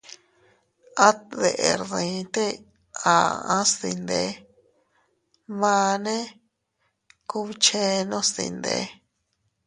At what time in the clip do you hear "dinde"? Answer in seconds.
3.81-4.21, 8.35-8.75